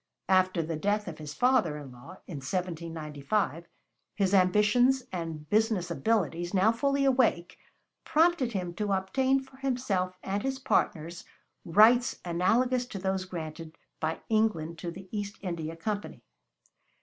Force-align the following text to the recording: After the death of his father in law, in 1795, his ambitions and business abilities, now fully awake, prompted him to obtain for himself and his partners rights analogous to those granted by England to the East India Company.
After 0.29 0.63
the 0.63 0.77
death 0.77 1.07
of 1.07 1.19
his 1.19 1.35
father 1.35 1.77
in 1.77 1.91
law, 1.91 2.17
in 2.25 2.37
1795, 2.37 3.67
his 4.15 4.33
ambitions 4.33 5.03
and 5.11 5.47
business 5.47 5.91
abilities, 5.91 6.55
now 6.55 6.71
fully 6.71 7.05
awake, 7.05 7.59
prompted 8.03 8.53
him 8.53 8.73
to 8.73 8.93
obtain 8.93 9.41
for 9.41 9.57
himself 9.57 10.17
and 10.23 10.41
his 10.41 10.57
partners 10.57 11.23
rights 11.63 12.19
analogous 12.25 12.87
to 12.87 12.97
those 12.97 13.25
granted 13.25 13.77
by 13.99 14.21
England 14.27 14.79
to 14.79 14.89
the 14.89 15.07
East 15.11 15.37
India 15.43 15.75
Company. 15.75 16.23